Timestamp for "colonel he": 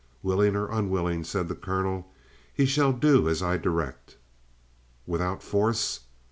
1.53-2.65